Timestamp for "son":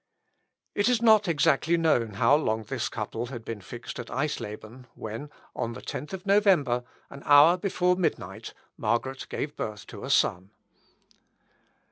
10.09-10.49